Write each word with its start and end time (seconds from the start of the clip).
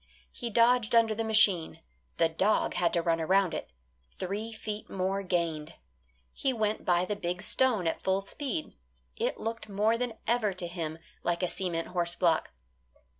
He 0.31 0.49
dodged 0.49 0.95
under 0.95 1.13
the 1.13 1.23
machine; 1.23 1.81
the 2.17 2.27
dog 2.27 2.73
had 2.73 2.91
to 2.93 3.03
run 3.03 3.21
around 3.21 3.53
it; 3.53 3.69
three 4.17 4.51
feet 4.51 4.89
more 4.89 5.21
gained. 5.21 5.75
He 6.33 6.51
went 6.53 6.83
by 6.83 7.05
the 7.05 7.15
big 7.15 7.43
stone 7.43 7.85
at 7.85 8.01
full 8.01 8.21
speed, 8.21 8.73
it 9.15 9.39
looked 9.39 9.69
more 9.69 9.99
than 9.99 10.13
ever 10.25 10.53
to 10.53 10.65
him 10.65 10.97
like 11.21 11.43
a 11.43 11.47
cement 11.47 11.89
horse 11.89 12.15
block. 12.15 12.49